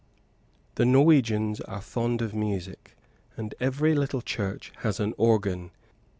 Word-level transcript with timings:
The 0.77 0.85
Norwegians 0.87 1.61
are 1.61 1.79
fond 1.79 2.23
of 2.23 2.33
music, 2.33 2.97
and 3.37 3.53
every 3.59 3.93
little 3.93 4.23
church 4.23 4.71
has 4.77 4.99
an 4.99 5.13
organ. 5.15 5.69